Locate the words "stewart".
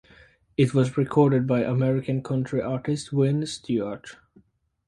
3.45-4.17